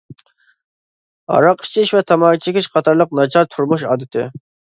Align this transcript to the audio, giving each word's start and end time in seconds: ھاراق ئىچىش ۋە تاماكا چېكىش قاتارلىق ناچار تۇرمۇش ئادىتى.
ھاراق 1.33 1.61
ئىچىش 1.65 1.91
ۋە 1.97 2.01
تاماكا 2.13 2.41
چېكىش 2.47 2.69
قاتارلىق 2.77 3.15
ناچار 3.21 3.53
تۇرمۇش 3.53 3.87
ئادىتى. 3.93 4.27